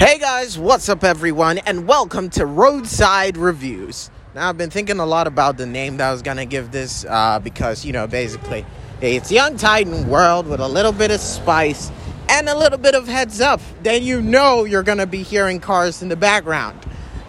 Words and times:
Hey 0.00 0.18
guys, 0.18 0.58
what's 0.58 0.88
up 0.88 1.04
everyone, 1.04 1.58
and 1.58 1.86
welcome 1.86 2.30
to 2.30 2.46
Roadside 2.46 3.36
Reviews. 3.36 4.10
Now, 4.34 4.48
I've 4.48 4.56
been 4.56 4.70
thinking 4.70 4.98
a 4.98 5.04
lot 5.04 5.26
about 5.26 5.58
the 5.58 5.66
name 5.66 5.98
that 5.98 6.08
I 6.08 6.10
was 6.10 6.22
gonna 6.22 6.46
give 6.46 6.70
this 6.70 7.04
uh, 7.04 7.38
because, 7.38 7.84
you 7.84 7.92
know, 7.92 8.06
basically, 8.06 8.64
it's 9.02 9.30
Young 9.30 9.58
Titan 9.58 10.08
World 10.08 10.46
with 10.46 10.60
a 10.60 10.66
little 10.66 10.92
bit 10.92 11.10
of 11.10 11.20
spice 11.20 11.92
and 12.30 12.48
a 12.48 12.56
little 12.56 12.78
bit 12.78 12.94
of 12.94 13.08
heads 13.08 13.42
up. 13.42 13.60
Then 13.82 14.02
you 14.02 14.22
know 14.22 14.64
you're 14.64 14.82
gonna 14.82 15.06
be 15.06 15.22
hearing 15.22 15.60
cars 15.60 16.00
in 16.00 16.08
the 16.08 16.16
background. 16.16 16.78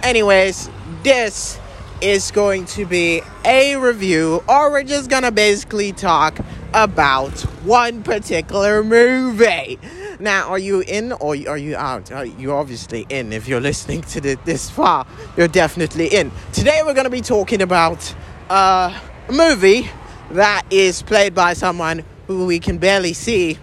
Anyways, 0.01 0.69
this 1.03 1.59
is 1.99 2.31
going 2.31 2.67
to 2.67 2.85
be 2.85 3.21
a 3.43 3.75
review, 3.75 4.45
or 4.47 4.71
we're 4.71 4.83
just 4.83 5.09
gonna 5.09 5.33
basically 5.33 5.91
talk 5.91 6.39
about 6.73 7.38
one 7.65 8.01
particular 8.01 8.81
movie. 8.81 9.77
Now, 10.21 10.49
are 10.49 10.59
you 10.59 10.81
in 10.81 11.13
or 11.13 11.35
are 11.47 11.57
you 11.57 11.75
out? 11.75 12.11
Uh, 12.11 12.21
you're 12.21 12.55
obviously 12.55 13.07
in. 13.09 13.33
If 13.33 13.47
you're 13.47 13.59
listening 13.59 14.01
to 14.01 14.21
this 14.21 14.69
far, 14.69 15.07
you're 15.36 15.47
definitely 15.47 16.09
in. 16.09 16.32
Today, 16.54 16.82
we're 16.86 16.93
going 16.93 17.05
to 17.05 17.09
be 17.09 17.21
talking 17.21 17.63
about 17.63 18.13
uh, 18.47 18.99
a 19.27 19.32
movie 19.32 19.89
that 20.29 20.63
is 20.69 21.01
played 21.01 21.33
by 21.33 21.54
someone 21.54 22.04
who 22.27 22.46
we 22.46 22.60
can 22.60 22.77
barely 22.77 23.13
see 23.13 23.57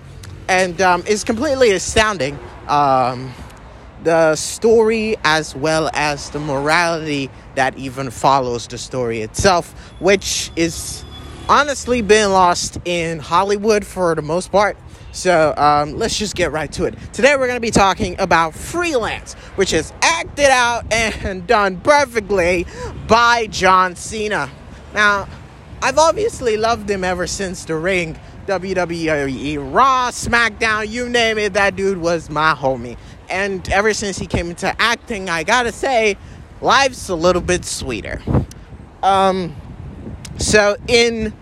and 0.48 0.80
um, 0.82 1.04
is 1.06 1.22
completely 1.22 1.70
astounding. 1.70 2.36
Um, 2.66 3.32
the 4.02 4.34
story, 4.34 5.16
as 5.22 5.54
well 5.54 5.90
as 5.94 6.30
the 6.30 6.40
morality 6.40 7.30
that 7.54 7.78
even 7.78 8.10
follows 8.10 8.66
the 8.66 8.78
story 8.78 9.22
itself, 9.22 9.72
which 10.00 10.50
is 10.56 11.04
honestly 11.48 12.02
been 12.02 12.30
lost 12.30 12.78
in 12.84 13.18
Hollywood 13.18 13.84
for 13.84 14.14
the 14.14 14.22
most 14.22 14.52
part. 14.52 14.76
So 15.12 15.54
um, 15.56 15.98
let's 15.98 16.18
just 16.18 16.36
get 16.36 16.52
right 16.52 16.70
to 16.72 16.84
it. 16.84 16.94
Today 17.12 17.34
we're 17.34 17.46
going 17.46 17.56
to 17.56 17.60
be 17.60 17.70
talking 17.70 18.18
about 18.20 18.54
Freelance, 18.54 19.34
which 19.56 19.72
is 19.72 19.92
acted 20.02 20.46
out 20.46 20.84
and 20.92 21.46
done 21.46 21.80
perfectly 21.80 22.66
by 23.06 23.46
John 23.46 23.96
Cena. 23.96 24.50
Now, 24.92 25.28
I've 25.80 25.98
obviously 25.98 26.56
loved 26.56 26.90
him 26.90 27.04
ever 27.04 27.26
since 27.26 27.64
The 27.64 27.76
Ring, 27.76 28.18
WWE, 28.46 29.74
Raw, 29.74 30.10
SmackDown, 30.10 30.88
you 30.88 31.08
name 31.08 31.38
it, 31.38 31.54
that 31.54 31.76
dude 31.76 31.98
was 31.98 32.28
my 32.28 32.54
homie. 32.54 32.96
And 33.30 33.66
ever 33.70 33.92
since 33.92 34.18
he 34.18 34.26
came 34.26 34.50
into 34.50 34.74
acting, 34.80 35.28
I 35.28 35.44
gotta 35.44 35.72
say, 35.72 36.16
life's 36.60 37.08
a 37.08 37.14
little 37.14 37.42
bit 37.42 37.64
sweeter. 37.64 38.22
Um, 39.02 39.54
so 40.38 40.76
in 40.86 41.32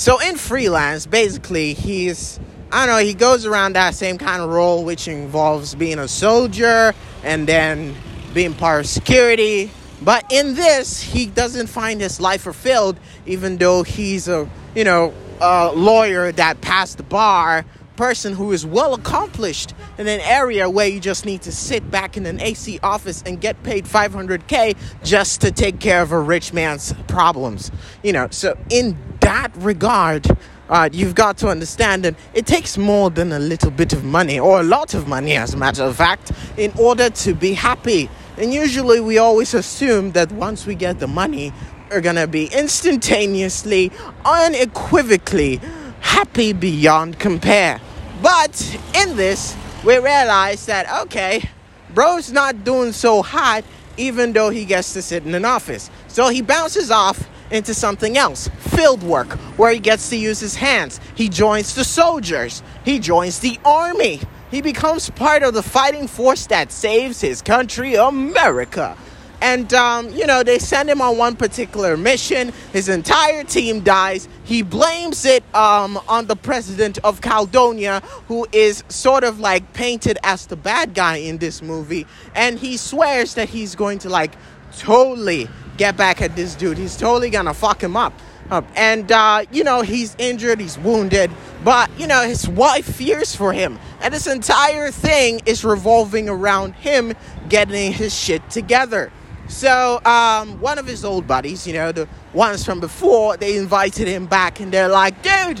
so 0.00 0.18
in 0.18 0.36
freelance, 0.36 1.04
basically 1.04 1.74
he's 1.74 2.40
I 2.72 2.86
don't 2.86 2.96
know, 2.96 3.04
he 3.04 3.12
goes 3.12 3.44
around 3.44 3.74
that 3.74 3.94
same 3.94 4.16
kind 4.16 4.40
of 4.40 4.48
role 4.48 4.82
which 4.82 5.08
involves 5.08 5.74
being 5.74 5.98
a 5.98 6.08
soldier 6.08 6.94
and 7.22 7.46
then 7.46 7.94
being 8.32 8.54
part 8.54 8.80
of 8.80 8.86
security. 8.88 9.70
But 10.00 10.24
in 10.32 10.54
this, 10.54 11.02
he 11.02 11.26
doesn't 11.26 11.66
find 11.66 12.00
his 12.00 12.18
life 12.18 12.40
fulfilled, 12.42 12.98
even 13.26 13.58
though 13.58 13.82
he's 13.82 14.26
a 14.26 14.48
you 14.74 14.84
know 14.84 15.12
a 15.38 15.70
lawyer 15.74 16.32
that 16.32 16.62
passed 16.62 16.96
the 16.96 17.02
bar, 17.02 17.66
person 18.00 18.32
who 18.32 18.50
is 18.50 18.64
well 18.64 18.94
accomplished 18.94 19.74
in 19.98 20.08
an 20.08 20.20
area 20.20 20.70
where 20.70 20.88
you 20.88 20.98
just 20.98 21.26
need 21.26 21.42
to 21.42 21.52
sit 21.52 21.90
back 21.90 22.16
in 22.16 22.24
an 22.24 22.40
AC 22.40 22.80
office 22.82 23.22
and 23.26 23.42
get 23.42 23.62
paid 23.62 23.84
500k 23.84 24.74
just 25.04 25.42
to 25.42 25.50
take 25.50 25.80
care 25.80 26.00
of 26.00 26.10
a 26.10 26.18
rich 26.18 26.54
man's 26.54 26.94
problems. 27.08 27.70
You 28.02 28.14
know, 28.14 28.28
so 28.30 28.56
in 28.70 28.96
that 29.20 29.54
regard, 29.54 30.26
uh, 30.70 30.88
you've 30.90 31.14
got 31.14 31.36
to 31.36 31.48
understand 31.48 32.06
that 32.06 32.14
it 32.32 32.46
takes 32.46 32.78
more 32.78 33.10
than 33.10 33.32
a 33.32 33.38
little 33.38 33.70
bit 33.70 33.92
of 33.92 34.02
money, 34.02 34.40
or 34.40 34.60
a 34.60 34.62
lot 34.62 34.94
of 34.94 35.06
money, 35.06 35.36
as 35.36 35.52
a 35.52 35.58
matter 35.58 35.82
of 35.82 35.94
fact, 35.94 36.32
in 36.56 36.72
order 36.78 37.10
to 37.10 37.34
be 37.34 37.52
happy. 37.52 38.08
And 38.38 38.50
usually, 38.54 39.00
we 39.00 39.18
always 39.18 39.52
assume 39.52 40.12
that 40.12 40.32
once 40.32 40.64
we 40.64 40.74
get 40.74 41.00
the 41.00 41.06
money, 41.06 41.52
we're 41.90 42.00
gonna 42.00 42.26
be 42.26 42.46
instantaneously, 42.46 43.92
unequivocally 44.24 45.60
happy 46.00 46.54
beyond 46.54 47.18
compare. 47.18 47.78
But 48.22 48.78
in 48.94 49.16
this, 49.16 49.56
we 49.84 49.96
realize 49.96 50.66
that 50.66 51.02
okay, 51.02 51.48
bro's 51.94 52.30
not 52.30 52.64
doing 52.64 52.92
so 52.92 53.22
hot, 53.22 53.64
even 53.96 54.32
though 54.32 54.50
he 54.50 54.64
gets 54.64 54.92
to 54.94 55.02
sit 55.02 55.24
in 55.24 55.34
an 55.34 55.44
office. 55.44 55.90
So 56.08 56.28
he 56.28 56.42
bounces 56.42 56.90
off 56.90 57.28
into 57.50 57.74
something 57.74 58.16
else 58.16 58.48
field 58.58 59.02
work, 59.02 59.32
where 59.58 59.72
he 59.72 59.78
gets 59.78 60.10
to 60.10 60.16
use 60.16 60.40
his 60.40 60.54
hands. 60.54 61.00
He 61.14 61.28
joins 61.28 61.74
the 61.74 61.84
soldiers, 61.84 62.62
he 62.84 62.98
joins 62.98 63.40
the 63.40 63.58
army. 63.64 64.20
He 64.50 64.62
becomes 64.62 65.08
part 65.10 65.44
of 65.44 65.54
the 65.54 65.62
fighting 65.62 66.08
force 66.08 66.46
that 66.48 66.72
saves 66.72 67.20
his 67.20 67.40
country, 67.40 67.94
America. 67.94 68.96
And, 69.42 69.72
um, 69.72 70.10
you 70.10 70.26
know, 70.26 70.42
they 70.42 70.58
send 70.58 70.90
him 70.90 71.00
on 71.00 71.16
one 71.16 71.34
particular 71.34 71.96
mission. 71.96 72.52
His 72.72 72.88
entire 72.88 73.42
team 73.44 73.80
dies. 73.80 74.28
He 74.44 74.62
blames 74.62 75.24
it 75.24 75.42
um, 75.54 75.98
on 76.08 76.26
the 76.26 76.36
president 76.36 76.98
of 77.04 77.20
Caledonia, 77.20 78.00
who 78.28 78.46
is 78.52 78.84
sort 78.88 79.24
of 79.24 79.40
like 79.40 79.72
painted 79.72 80.18
as 80.22 80.46
the 80.46 80.56
bad 80.56 80.94
guy 80.94 81.16
in 81.16 81.38
this 81.38 81.62
movie. 81.62 82.06
And 82.34 82.58
he 82.58 82.76
swears 82.76 83.34
that 83.34 83.48
he's 83.48 83.74
going 83.74 83.98
to, 84.00 84.10
like, 84.10 84.32
totally 84.76 85.48
get 85.76 85.96
back 85.96 86.20
at 86.20 86.36
this 86.36 86.54
dude. 86.54 86.76
He's 86.76 86.96
totally 86.96 87.30
gonna 87.30 87.54
fuck 87.54 87.82
him 87.82 87.96
up. 87.96 88.12
Uh, 88.50 88.62
and, 88.74 89.12
uh, 89.12 89.44
you 89.52 89.62
know, 89.62 89.80
he's 89.80 90.16
injured, 90.18 90.58
he's 90.58 90.76
wounded, 90.78 91.30
but, 91.64 91.88
you 91.96 92.06
know, 92.06 92.22
his 92.22 92.48
wife 92.48 92.84
fears 92.84 93.34
for 93.34 93.52
him. 93.52 93.78
And 94.02 94.12
this 94.12 94.26
entire 94.26 94.90
thing 94.90 95.40
is 95.46 95.64
revolving 95.64 96.28
around 96.28 96.74
him 96.74 97.14
getting 97.48 97.92
his 97.92 98.12
shit 98.12 98.48
together. 98.50 99.12
So, 99.50 100.00
um, 100.04 100.60
one 100.60 100.78
of 100.78 100.86
his 100.86 101.04
old 101.04 101.26
buddies, 101.26 101.66
you 101.66 101.72
know, 101.72 101.90
the 101.90 102.08
ones 102.32 102.64
from 102.64 102.78
before, 102.78 103.36
they 103.36 103.56
invited 103.56 104.06
him 104.06 104.26
back 104.26 104.60
and 104.60 104.70
they're 104.70 104.88
like, 104.88 105.22
dude, 105.24 105.60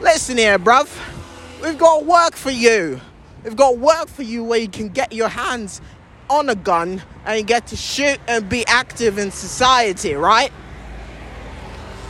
listen 0.00 0.36
here, 0.36 0.58
bruv. 0.58 0.88
We've 1.62 1.78
got 1.78 2.04
work 2.04 2.34
for 2.34 2.50
you. 2.50 3.00
We've 3.44 3.54
got 3.54 3.78
work 3.78 4.08
for 4.08 4.24
you 4.24 4.42
where 4.42 4.58
you 4.58 4.68
can 4.68 4.88
get 4.88 5.12
your 5.12 5.28
hands 5.28 5.80
on 6.28 6.48
a 6.48 6.56
gun 6.56 7.00
and 7.24 7.46
get 7.46 7.68
to 7.68 7.76
shoot 7.76 8.18
and 8.26 8.48
be 8.48 8.66
active 8.66 9.18
in 9.18 9.30
society, 9.30 10.14
right? 10.14 10.50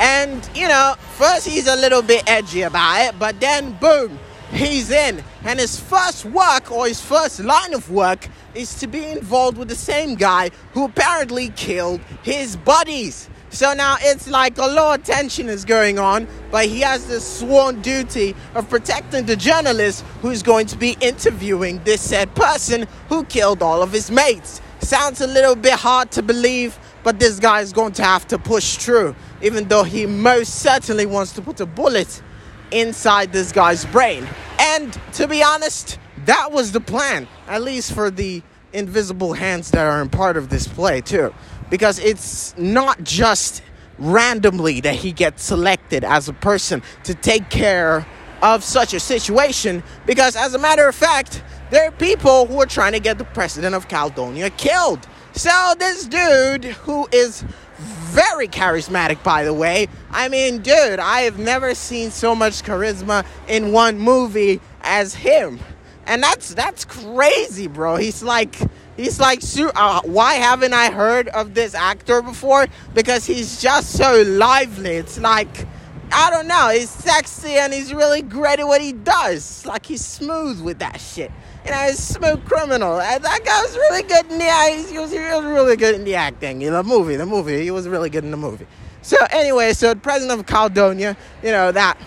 And, 0.01 0.49
you 0.55 0.67
know, 0.67 0.95
first 1.17 1.47
he's 1.47 1.67
a 1.67 1.77
little 1.77 2.01
bit 2.01 2.25
edgy 2.27 2.63
about 2.63 3.07
it, 3.07 3.19
but 3.19 3.39
then 3.39 3.73
boom, 3.75 4.19
he's 4.53 4.91
in. 4.91 5.23
And 5.45 5.59
his 5.59 5.79
first 5.79 6.25
work 6.25 6.71
or 6.71 6.87
his 6.87 7.01
first 7.01 7.41
line 7.41 7.75
of 7.75 7.91
work 7.91 8.29
is 8.55 8.75
to 8.81 8.87
be 8.87 9.05
involved 9.05 9.59
with 9.59 9.69
the 9.69 9.75
same 9.75 10.15
guy 10.15 10.51
who 10.73 10.85
apparently 10.85 11.51
killed 11.51 12.01
his 12.23 12.57
buddies. 12.57 13.29
So 13.51 13.73
now 13.73 13.97
it's 14.01 14.29
like 14.29 14.59
a 14.59 14.67
lot 14.67 14.99
of 14.99 15.05
tension 15.07 15.49
is 15.49 15.65
going 15.65 15.99
on, 15.99 16.29
but 16.51 16.67
he 16.67 16.81
has 16.81 17.07
this 17.07 17.27
sworn 17.27 17.81
duty 17.81 18.35
of 18.55 18.69
protecting 18.69 19.25
the 19.25 19.37
journalist 19.37 20.05
who's 20.21 20.43
going 20.43 20.67
to 20.67 20.77
be 20.77 20.97
interviewing 21.01 21.83
this 21.85 22.03
said 22.03 22.35
person 22.35 22.87
who 23.09 23.25
killed 23.25 23.63
all 23.63 23.83
of 23.83 23.93
his 23.93 24.11
mates. 24.11 24.61
Sounds 24.81 25.23
a 25.23 25.27
little 25.27 25.57
bit 25.57 25.73
hard 25.75 26.11
to 26.13 26.23
believe, 26.23 26.79
but 27.03 27.19
this 27.19 27.39
guy 27.39 27.61
is 27.61 27.73
going 27.73 27.93
to 27.93 28.05
have 28.05 28.29
to 28.29 28.39
push 28.39 28.77
through, 28.77 29.17
even 29.43 29.67
though 29.69 29.83
he 29.83 30.05
most 30.05 30.57
certainly 30.57 31.07
wants 31.07 31.33
to 31.33 31.43
put 31.43 31.59
a 31.61 31.67
bullet 31.67 32.23
inside 32.71 33.33
this 33.33 33.53
guy's 33.53 33.85
brain. 33.87 34.27
And 34.59 34.99
to 35.15 35.27
be 35.27 35.43
honest, 35.43 35.99
that 36.27 36.53
was 36.53 36.73
the 36.73 36.81
plan, 36.81 37.29
at 37.47 37.63
least 37.63 37.93
for 37.93 38.11
the 38.11 38.43
invisible 38.73 39.33
hands 39.33 39.71
that 39.71 39.87
are 39.87 40.03
in 40.03 40.09
part 40.09 40.37
of 40.37 40.49
this 40.49 40.67
play, 40.67 41.01
too. 41.01 41.35
Because 41.71 41.99
it's 41.99 42.57
not 42.57 43.03
just 43.03 43.63
randomly 43.99 44.81
that 44.81 44.95
he 44.95 45.13
gets 45.13 45.43
selected 45.43 46.05
as 46.05 46.29
a 46.29 46.33
person 46.33 46.83
to 47.05 47.15
take 47.15 47.51
care 47.51 48.07
of 48.43 48.63
such 48.63 48.95
a 48.95 49.01
situation. 49.01 49.83
Because 50.07 50.37
as 50.37 50.55
a 50.55 50.59
matter 50.59 50.89
of 50.89 50.95
fact 50.95 51.43
there 51.71 51.87
are 51.87 51.93
people 51.93 52.47
who 52.47 52.61
are 52.61 52.67
trying 52.67 52.93
to 52.93 53.01
get 53.01 53.19
the 53.19 53.25
president 53.25 53.75
of 53.75 53.89
Caledonia 53.89 54.51
killed. 54.51 55.07
So 55.33 55.75
this 55.79 56.07
dude 56.07 56.65
who 56.65 57.07
is 57.13 57.45
very 57.79 58.49
charismatic 58.49 59.23
by 59.23 59.45
the 59.45 59.55
way 59.55 59.87
i 60.11 60.29
mean 60.29 60.59
dude 60.59 60.99
i 60.99 61.21
have 61.21 61.39
never 61.39 61.75
seen 61.75 62.11
so 62.11 62.35
much 62.35 62.63
charisma 62.63 63.25
in 63.47 63.73
one 63.73 63.99
movie 63.99 64.61
as 64.83 65.15
him 65.15 65.59
and 66.07 66.23
that's 66.23 66.55
that's 66.55 66.85
crazy 66.85 67.67
bro 67.67 67.97
he's 67.97 68.23
like 68.23 68.57
He's 68.99 69.21
like, 69.21 69.43
uh, 69.77 70.01
why 70.03 70.35
haven't 70.35 70.75
I 70.75 70.91
heard 70.91 71.29
of 71.29 71.55
this 71.55 71.73
actor 71.73 72.21
before? 72.21 72.67
Because 72.95 73.25
he's 73.25 73.63
just 73.63 73.93
so 73.93 74.23
lively. 74.23 74.97
It's 74.97 75.21
like, 75.21 75.69
I 76.13 76.31
don't 76.31 76.47
know, 76.47 76.71
he's 76.71 76.91
sexy 76.91 77.55
and 77.55 77.73
he's 77.73 77.93
really 77.93 78.23
great 78.23 78.61
at 78.61 78.67
what 78.67 78.81
he 78.81 78.93
does. 78.93 79.67
like 79.67 79.87
he's 79.87 80.05
smooth 80.05 80.61
with 80.61 80.79
that 80.79 81.01
shit. 81.01 81.31
You 81.65 81.71
know, 81.71 81.77
he's 81.79 81.99
smooth 81.99 82.45
criminal. 82.45 83.01
And 83.01 83.25
that 83.25 83.45
guy 83.45 83.63
was 83.63 83.77
really 83.77 84.03
good 84.03 84.31
in 84.31 84.39
the 84.39 84.91
he 84.91 84.99
was, 84.99 85.11
he 85.11 85.19
was 85.19 85.45
really 85.45 85.77
good 85.77 85.95
in 85.95 86.05
the 86.05 86.15
acting. 86.15 86.63
In 86.63 86.73
the 86.73 86.83
movie, 86.83 87.17
the 87.17 87.27
movie, 87.27 87.63
he 87.63 87.71
was 87.71 87.89
really 87.89 88.11
good 88.11 88.25
in 88.25 88.31
the 88.31 88.37
movie. 88.37 88.67
So 89.03 89.17
anyway, 89.31 89.73
so 89.73 89.95
the 89.95 90.01
president 90.01 90.41
of 90.41 90.47
Caledonia, 90.47 91.17
you 91.43 91.51
know 91.51 91.73
that 91.73 91.99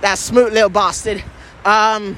that 0.00 0.18
smooth 0.18 0.52
little 0.52 0.68
bastard. 0.68 1.22
Um, 1.64 2.16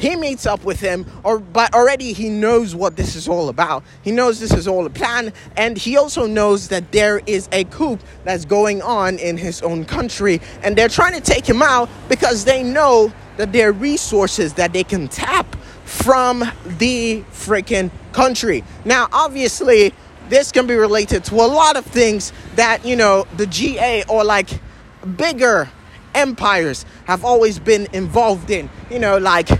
he 0.00 0.16
meets 0.16 0.46
up 0.46 0.64
with 0.64 0.80
him 0.80 1.04
or 1.22 1.38
but 1.38 1.74
already 1.74 2.14
he 2.14 2.30
knows 2.30 2.74
what 2.74 2.96
this 2.96 3.14
is 3.14 3.28
all 3.28 3.50
about. 3.50 3.84
He 4.02 4.10
knows 4.10 4.40
this 4.40 4.52
is 4.52 4.66
all 4.66 4.86
a 4.86 4.90
plan 4.90 5.32
and 5.58 5.76
he 5.76 5.98
also 5.98 6.26
knows 6.26 6.68
that 6.68 6.90
there 6.90 7.20
is 7.26 7.48
a 7.52 7.64
coup 7.64 7.98
that's 8.24 8.46
going 8.46 8.80
on 8.80 9.18
in 9.18 9.36
his 9.36 9.60
own 9.60 9.84
country 9.84 10.40
and 10.62 10.74
they're 10.74 10.88
trying 10.88 11.12
to 11.12 11.20
take 11.20 11.46
him 11.46 11.60
out 11.60 11.90
because 12.08 12.46
they 12.46 12.62
know 12.62 13.12
that 13.36 13.52
there 13.52 13.68
are 13.68 13.72
resources 13.72 14.54
that 14.54 14.72
they 14.72 14.84
can 14.84 15.06
tap 15.06 15.54
from 15.84 16.44
the 16.78 17.22
freaking 17.32 17.90
country. 18.12 18.64
Now 18.86 19.06
obviously 19.12 19.92
this 20.30 20.50
can 20.50 20.66
be 20.66 20.76
related 20.76 21.24
to 21.24 21.34
a 21.34 21.46
lot 21.46 21.76
of 21.76 21.84
things 21.84 22.32
that 22.54 22.86
you 22.86 22.96
know 22.96 23.26
the 23.36 23.46
GA 23.46 24.04
or 24.08 24.24
like 24.24 24.48
bigger 25.16 25.68
empires 26.14 26.86
have 27.04 27.22
always 27.22 27.58
been 27.58 27.86
involved 27.92 28.50
in. 28.50 28.70
You 28.90 28.98
know 28.98 29.18
like 29.18 29.50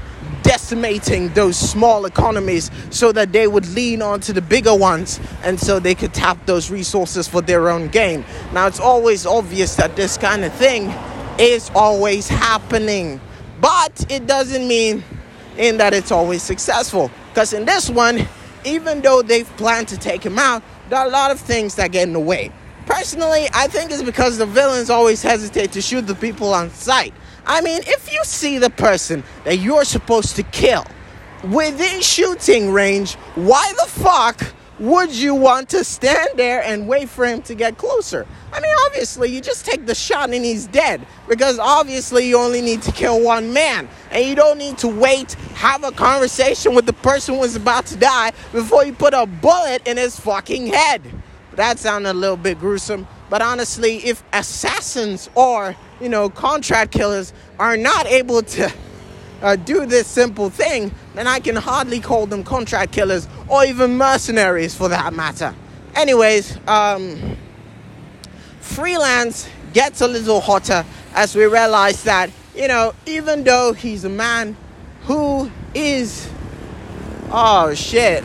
decimating 0.43 1.29
those 1.31 1.57
small 1.57 2.07
economies 2.07 2.71
so 2.91 3.13
that 3.13 3.33
they 3.33 3.47
would 3.47 3.69
lean 3.69 4.03
onto 4.03 4.33
the 4.33 4.43
bigger 4.43 4.75
ones 4.75 5.21
and 5.43 5.59
so 5.59 5.79
they 5.79 5.95
could 5.95 6.15
tap 6.15 6.45
those 6.47 6.71
resources 6.71 7.29
for 7.29 7.41
their 7.41 7.69
own 7.69 7.89
gain. 7.89 8.25
Now, 8.53 8.67
it's 8.67 8.81
always 8.81 9.27
obvious 9.27 9.77
that 9.77 9.97
this 9.97 10.17
kind 10.17 10.45
of 10.45 10.53
thing 10.55 10.93
is 11.39 11.71
always 11.75 12.29
happening, 12.29 13.21
but 13.61 14.05
it 14.11 14.27
doesn't 14.27 14.67
mean 14.67 15.05
in 15.57 15.77
that 15.79 15.95
it's 15.95 16.11
always 16.11 16.43
successful. 16.43 17.11
Because 17.29 17.53
in 17.53 17.65
this 17.65 17.91
one, 17.91 18.27
even 18.65 19.01
though 19.01 19.23
they've 19.23 19.49
planned 19.57 19.89
to 19.89 19.97
take 19.97 20.25
him 20.25 20.39
out, 20.39 20.63
there 20.89 20.99
are 20.99 21.07
a 21.07 21.11
lot 21.11 21.31
of 21.31 21.41
things 21.41 21.77
that 21.77 21.93
get 21.93 22.07
in 22.07 22.13
the 22.13 22.21
way. 22.21 22.53
Personally, 22.87 23.49
I 23.55 23.69
think 23.69 23.91
it's 23.93 24.03
because 24.03 24.39
the 24.39 24.47
villains 24.47 24.91
always 24.91 25.23
hesitate 25.23 25.73
to 25.73 25.81
shoot 25.81 26.07
the 26.07 26.15
people 26.15 26.53
on 26.53 26.71
sight. 26.71 27.15
I 27.51 27.63
mean, 27.63 27.81
if 27.85 28.13
you 28.13 28.21
see 28.23 28.59
the 28.59 28.71
person 28.71 29.25
that 29.43 29.59
you're 29.59 29.85
supposed 29.85 30.37
to 30.37 30.45
kill 30.45 30.85
within 31.43 32.01
shooting 32.01 32.71
range, 32.71 33.15
why 33.35 33.73
the 33.77 33.91
fuck 33.91 34.41
would 34.79 35.11
you 35.11 35.35
want 35.35 35.69
to 35.71 35.83
stand 35.83 36.29
there 36.37 36.63
and 36.63 36.87
wait 36.87 37.09
for 37.09 37.27
him 37.27 37.43
to 37.43 37.57
get 37.57 37.77
closer? 37.77 38.25
I 38.53 38.61
mean, 38.61 38.73
obviously, 38.87 39.31
you 39.31 39.41
just 39.41 39.67
take 39.67 39.85
the 39.85 39.97
shot 39.97 40.31
and 40.31 40.45
he's 40.45 40.69
dead 40.69 41.05
because 41.29 41.59
obviously 41.59 42.29
you 42.29 42.39
only 42.39 42.63
need 42.63 42.83
to 42.83 42.93
kill 42.93 43.21
one 43.21 43.53
man 43.53 43.89
and 44.13 44.25
you 44.25 44.37
don't 44.37 44.57
need 44.57 44.79
to 44.79 44.89
wait, 44.89 45.33
have 45.55 45.83
a 45.83 45.91
conversation 45.91 46.77
with 46.77 46.87
the 46.87 46.93
person 46.93 47.35
who's 47.35 47.57
about 47.57 47.85
to 47.87 47.97
die 47.97 48.31
before 48.53 48.85
you 48.85 48.93
put 48.93 49.13
a 49.13 49.27
bullet 49.27 49.85
in 49.89 49.97
his 49.97 50.19
fucking 50.21 50.69
head. 50.69 51.03
That 51.57 51.81
sounded 51.81 52.13
a 52.13 52.15
little 52.15 52.37
bit 52.37 52.61
gruesome, 52.61 53.09
but 53.29 53.43
honestly, 53.43 53.97
if 53.97 54.23
assassins 54.33 55.29
or 55.35 55.75
you 56.01 56.09
know, 56.09 56.31
contract 56.31 56.93
killers 56.93 57.33
are 57.59 57.77
not 57.77 58.07
able 58.07 58.43
to 58.43 58.73
uh, 59.43 59.57
do 59.57 59.87
this 59.87 60.07
simple 60.07 60.51
thing, 60.51 60.93
then 61.15 61.27
I 61.27 61.41
can 61.41 61.57
hardly 61.57 62.01
call 62.01 62.27
them 62.27 62.45
contract 62.45 62.93
killers 62.93 63.29
or 63.49 63.65
even 63.65 63.97
mercenaries 63.97 64.75
for 64.75 64.89
that 64.89 65.13
matter. 65.15 65.55
Anyways, 65.95 66.59
um, 66.67 67.37
freelance 68.61 69.49
gets 69.73 70.01
a 70.01 70.09
little 70.09 70.41
hotter 70.41 70.85
as 71.15 71.35
we 71.35 71.45
realize 71.45 72.05
that, 72.05 72.31
you 72.55 72.69
know, 72.69 72.95
even 73.07 73.45
though 73.45 73.73
he's 73.73 74.05
a 74.05 74.09
man 74.09 74.57
who 75.03 75.51
is. 75.75 76.29
Oh 77.33 77.75
shit. 77.75 78.25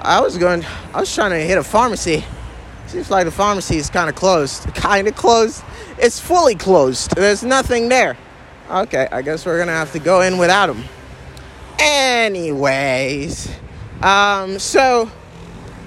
I 0.00 0.20
was 0.20 0.38
going, 0.38 0.64
I 0.94 1.00
was 1.00 1.12
trying 1.12 1.32
to 1.32 1.38
hit 1.38 1.58
a 1.58 1.64
pharmacy 1.64 2.24
Seems 2.86 3.10
like 3.10 3.24
the 3.24 3.32
pharmacy 3.32 3.76
is 3.78 3.90
kind 3.90 4.08
of 4.08 4.14
closed. 4.14 4.62
Kind 4.74 5.08
of 5.08 5.16
closed. 5.16 5.64
It's 5.98 6.20
fully 6.20 6.54
closed. 6.54 7.14
There's 7.16 7.42
nothing 7.42 7.88
there. 7.88 8.16
Okay, 8.70 9.08
I 9.10 9.22
guess 9.22 9.44
we're 9.44 9.58
gonna 9.58 9.72
have 9.72 9.92
to 9.92 9.98
go 9.98 10.20
in 10.20 10.38
without 10.38 10.70
him. 10.70 10.84
Anyways, 11.78 13.50
um, 14.02 14.58
so 14.58 15.10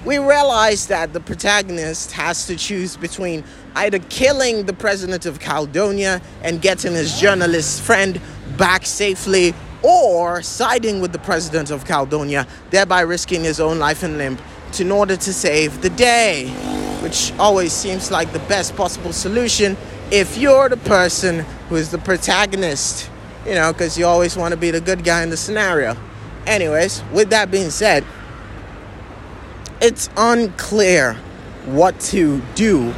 we 0.04 0.18
realize 0.18 0.86
that 0.86 1.12
the 1.12 1.20
protagonist 1.20 2.12
has 2.12 2.46
to 2.46 2.56
choose 2.56 2.96
between 2.96 3.44
either 3.76 3.98
killing 3.98 4.66
the 4.66 4.72
president 4.72 5.26
of 5.26 5.40
Caledonia 5.40 6.20
and 6.42 6.60
getting 6.60 6.92
his 6.92 7.18
journalist 7.18 7.82
friend 7.82 8.20
back 8.56 8.84
safely 8.84 9.54
or 9.82 10.42
siding 10.42 11.00
with 11.00 11.12
the 11.12 11.18
president 11.18 11.70
of 11.70 11.86
Caledonia, 11.86 12.46
thereby 12.70 13.00
risking 13.00 13.42
his 13.42 13.58
own 13.58 13.78
life 13.78 14.02
and 14.02 14.18
limb 14.18 14.38
in 14.78 14.92
order 14.92 15.16
to 15.16 15.32
save 15.32 15.82
the 15.82 15.90
day 15.90 16.79
which 17.02 17.32
always 17.38 17.72
seems 17.72 18.10
like 18.10 18.32
the 18.32 18.38
best 18.40 18.76
possible 18.76 19.12
solution 19.12 19.76
if 20.10 20.36
you're 20.36 20.68
the 20.68 20.76
person 20.76 21.40
who 21.68 21.76
is 21.76 21.90
the 21.90 21.98
protagonist, 21.98 23.08
you 23.46 23.54
know, 23.54 23.72
because 23.72 23.96
you 23.96 24.06
always 24.06 24.36
want 24.36 24.52
to 24.52 24.56
be 24.56 24.70
the 24.70 24.80
good 24.80 25.04
guy 25.04 25.22
in 25.22 25.30
the 25.30 25.36
scenario. 25.36 25.96
Anyways, 26.46 27.02
with 27.12 27.30
that 27.30 27.50
being 27.50 27.70
said, 27.70 28.04
it's 29.80 30.10
unclear 30.16 31.14
what 31.66 31.98
to 32.00 32.42
do 32.54 32.92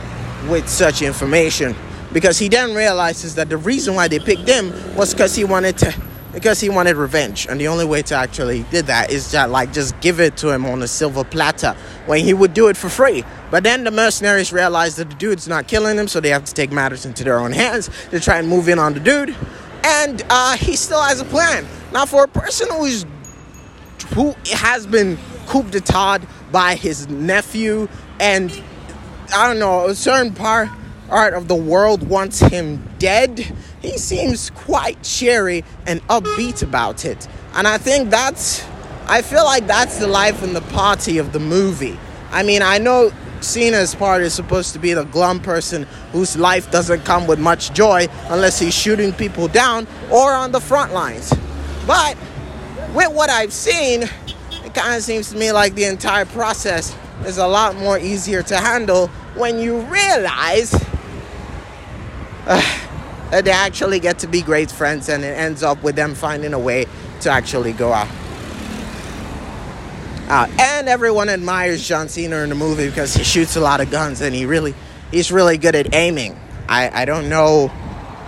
with 0.49 0.69
such 0.69 1.03
information 1.03 1.75
because 2.13 2.39
he 2.39 2.49
then 2.49 2.75
realizes 2.75 3.35
that 3.35 3.49
the 3.49 3.57
reason 3.57 3.95
why 3.95 4.09
they 4.09 4.19
picked 4.19 4.49
him 4.49 4.73
was 4.97 5.13
because 5.13 5.35
he 5.35 5.45
wanted 5.45 5.77
to 5.79 5.95
because 6.33 6.61
he 6.61 6.69
wanted 6.69 6.97
revenge. 6.97 7.47
And 7.49 7.61
the 7.61 7.69
only 7.69 7.85
way 7.85 8.03
to 8.03 8.15
actually 8.15 8.65
did 8.71 8.87
that 8.87 9.11
is 9.11 9.31
to 9.33 9.47
like 9.47 9.73
just 9.73 9.99
give 10.01 10.21
it 10.21 10.37
to 10.39 10.51
him 10.51 10.65
on 10.67 10.83
a 10.83 10.89
silver 10.89 11.25
platter 11.25 11.77
when 12.07 12.25
he 12.25 12.35
would 12.35 12.55
do 12.55 12.69
it 12.69 12.77
for 12.77 12.89
free. 12.89 13.25
But 13.51 13.63
then 13.63 13.85
the 13.85 13.91
mercenaries 13.91 14.53
realize 14.53 14.97
that 14.97 15.11
the 15.11 15.17
dude's 15.17 15.47
not 15.47 15.69
killing 15.69 15.97
them 15.97 16.09
so 16.09 16.21
they 16.21 16.31
have 16.31 16.45
to 16.45 16.55
take 16.55 16.73
matters 16.73 17.05
into 17.05 17.25
their 17.25 17.39
own 17.39 17.53
hands 17.53 17.91
to 18.11 18.21
try 18.21 18.39
and 18.39 18.49
move 18.49 18.69
in 18.69 18.79
on 18.79 18.95
the 18.95 19.01
dude. 19.01 19.37
And 19.85 20.23
uh, 20.31 20.57
he 20.57 20.77
still 20.77 21.03
has 21.03 21.21
a 21.21 21.25
plan. 21.25 21.67
Now 21.93 22.07
for 22.07 22.25
a 22.25 22.29
person 22.29 22.69
who's 22.71 23.05
who 24.15 24.35
has 24.53 24.87
been 24.87 25.19
coup 25.47 25.63
d'etat 25.65 26.19
by 26.51 26.75
his 26.75 27.09
nephew 27.09 27.89
and 28.21 28.63
i 29.35 29.49
don't 29.49 29.59
know 29.59 29.87
a 29.87 29.95
certain 29.95 30.35
part 30.35 30.69
part 31.13 31.35
of 31.35 31.47
the 31.47 31.55
world 31.55 32.09
wants 32.09 32.41
him 32.41 32.83
dead 32.99 33.55
he 33.83 33.99
seems 33.99 34.49
quite 34.49 35.03
cheery 35.03 35.63
and 35.87 36.01
upbeat 36.09 36.63
about 36.63 37.05
it. 37.05 37.29
And 37.53 37.69
I 37.69 37.77
think 37.77 38.09
that's, 38.09 38.65
I 39.09 39.21
feel 39.21 39.45
like 39.45 39.67
that's 39.67 39.99
the 39.99 40.07
life 40.07 40.43
and 40.43 40.57
the 40.57 40.63
party 40.63 41.19
of 41.19 41.35
the 41.35 41.39
movie. 41.39 41.99
I 42.31 42.43
mean, 42.43 42.63
I 42.63 42.79
know 42.79 43.13
Cena's 43.43 43.95
part 43.95 44.23
is 44.23 44.33
supposed 44.33 44.73
to 44.73 44.79
be 44.79 44.95
the 44.95 45.05
glum 45.05 45.41
person 45.41 45.83
whose 46.13 46.35
life 46.35 46.71
doesn't 46.71 47.05
come 47.05 47.27
with 47.27 47.39
much 47.39 47.75
joy 47.75 48.09
unless 48.31 48.59
he's 48.59 48.75
shooting 48.75 49.13
people 49.13 49.49
down 49.49 49.87
or 50.11 50.33
on 50.33 50.51
the 50.51 50.61
front 50.61 50.95
lines. 50.95 51.31
But 51.87 52.17
with 52.95 53.13
what 53.13 53.29
I've 53.29 53.53
seen, 53.53 54.05
it 54.65 54.73
kind 54.73 54.97
of 54.97 55.03
seems 55.03 55.31
to 55.33 55.37
me 55.37 55.53
like 55.53 55.75
the 55.75 55.85
entire 55.85 56.25
process 56.25 56.97
is 57.27 57.37
a 57.37 57.47
lot 57.47 57.77
more 57.77 57.99
easier 57.99 58.43
to 58.45 58.57
handle 58.57 59.09
when 59.35 59.59
you 59.59 59.81
realize. 59.81 60.73
Uh, 62.47 63.41
they 63.43 63.51
actually 63.51 64.01
get 64.01 64.19
to 64.21 64.27
be 64.27 64.43
great 64.43 64.71
friends 64.71 65.09
and 65.09 65.25
it 65.25 65.37
ends 65.39 65.63
up 65.63 65.83
with 65.83 65.97
them 65.97 66.15
finding 66.15 66.53
a 66.53 66.59
way 66.59 66.87
to 67.21 67.31
actually 67.31 67.73
go 67.73 67.93
out. 67.93 68.09
Uh, 70.29 70.47
and 70.59 70.89
everyone 70.89 71.29
admires 71.29 71.87
John 71.87 72.09
Cena 72.09 72.37
in 72.39 72.49
the 72.49 72.55
movie 72.55 72.89
because 72.89 73.15
he 73.15 73.25
shoots 73.25 73.57
a 73.57 73.61
lot 73.61 73.81
of 73.81 73.91
guns 73.91 74.21
and 74.21 74.35
he 74.35 74.47
really 74.47 74.75
he's 75.11 75.33
really 75.33 75.59
good 75.59 75.75
at 75.75 75.95
aiming. 75.95 76.39
I, 76.69 77.03
I 77.03 77.05
don't 77.05 77.29
know 77.29 77.71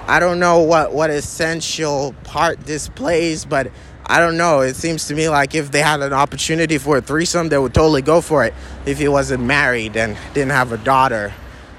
I 0.06 0.20
don't 0.20 0.38
know 0.38 0.60
what, 0.60 0.92
what 0.92 1.08
essential 1.08 2.14
part 2.24 2.60
this 2.60 2.90
plays, 2.90 3.46
but 3.46 3.70
I 4.04 4.18
don't 4.18 4.36
know. 4.36 4.60
It 4.60 4.76
seems 4.76 5.06
to 5.08 5.14
me 5.14 5.30
like 5.30 5.54
if 5.54 5.70
they 5.70 5.80
had 5.80 6.02
an 6.02 6.12
opportunity 6.12 6.76
for 6.76 6.98
a 6.98 7.00
threesome, 7.00 7.48
they 7.48 7.56
would 7.56 7.72
totally 7.72 8.02
go 8.02 8.20
for 8.20 8.44
it 8.44 8.52
if 8.84 8.98
he 8.98 9.08
wasn't 9.08 9.44
married 9.44 9.96
and 9.96 10.18
didn't 10.34 10.52
have 10.52 10.72
a 10.72 10.78
daughter. 10.78 11.32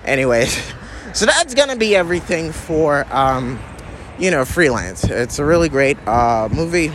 Anyways. 0.05 0.57
So 1.15 1.25
that's 1.25 1.53
gonna 1.53 1.77
be 1.77 1.95
everything 1.95 2.51
for 2.51 3.07
um, 3.09 3.57
you 4.19 4.31
know 4.31 4.43
freelance. 4.43 5.05
It's 5.05 5.39
a 5.39 5.45
really 5.45 5.69
great 5.69 5.97
uh, 6.05 6.49
movie. 6.51 6.91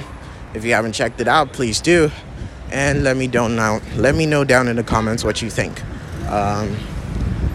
If 0.53 0.63
you 0.63 0.75
haven't 0.75 0.93
checked 0.93 1.23
it 1.23 1.27
out, 1.27 1.55
please 1.55 1.81
do, 1.81 2.11
and 2.71 3.03
let 3.03 3.17
me 3.17 3.29
don't 3.29 3.57
know 3.57 3.81
let 3.97 4.15
me 4.15 4.27
know 4.27 4.45
down 4.45 4.69
in 4.69 4.77
the 4.77 4.85
comments 4.85 5.25
what 5.25 5.41
you 5.41 5.49
think. 5.49 5.83
Um, 6.29 6.77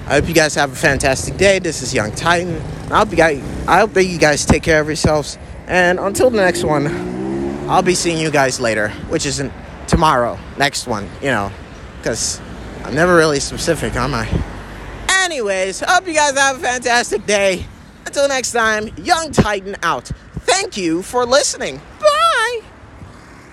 I 0.08 0.16
hope 0.16 0.28
you 0.28 0.34
guys 0.34 0.56
have 0.56 0.72
a 0.72 0.76
fantastic 0.76 1.38
day. 1.38 1.60
This 1.60 1.84
is 1.84 1.94
Young 1.94 2.12
Titan. 2.14 2.56
I 2.92 2.98
hope 2.98 3.12
you 3.12 3.18
guys 3.18 3.44
I 3.68 3.78
hope 3.78 3.94
that 3.94 4.06
you 4.06 4.18
guys 4.18 4.44
take 4.44 4.64
care 4.64 4.82
of 4.82 4.88
yourselves. 4.88 5.38
And 5.68 6.00
until 6.00 6.32
the 6.32 6.38
next 6.38 6.64
one, 6.64 6.88
I'll 7.70 7.84
be 7.84 7.94
seeing 7.94 8.18
you 8.18 8.32
guys 8.32 8.60
later, 8.60 8.90
which 9.10 9.28
isn't 9.28 9.54
tomorrow. 9.86 10.40
Next 10.58 10.88
one, 10.88 11.08
you 11.22 11.28
know, 11.28 11.52
because 12.00 12.42
I'm 12.84 12.96
never 12.96 13.16
really 13.16 13.40
specific, 13.40 13.96
am 13.96 14.16
I? 14.16 14.55
Anyways, 15.26 15.80
hope 15.80 16.06
you 16.06 16.14
guys 16.14 16.38
have 16.38 16.58
a 16.58 16.60
fantastic 16.60 17.26
day. 17.26 17.66
Until 18.06 18.28
next 18.28 18.52
time, 18.52 18.90
Young 18.96 19.32
Titan 19.32 19.76
out. 19.82 20.12
Thank 20.42 20.78
you 20.78 21.02
for 21.02 21.26
listening. 21.26 21.82